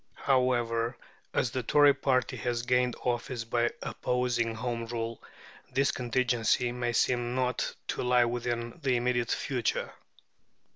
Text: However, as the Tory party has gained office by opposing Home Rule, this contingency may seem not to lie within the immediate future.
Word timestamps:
However, 0.17 0.97
as 1.31 1.51
the 1.51 1.61
Tory 1.61 1.93
party 1.93 2.35
has 2.37 2.63
gained 2.63 2.95
office 3.03 3.43
by 3.43 3.69
opposing 3.83 4.55
Home 4.55 4.87
Rule, 4.87 5.21
this 5.71 5.91
contingency 5.91 6.71
may 6.71 6.91
seem 6.93 7.35
not 7.35 7.75
to 7.89 8.01
lie 8.01 8.25
within 8.25 8.79
the 8.81 8.95
immediate 8.95 9.29
future. 9.29 9.93